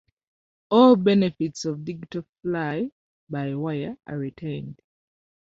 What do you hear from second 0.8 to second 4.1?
benefits of digital fly-by-wire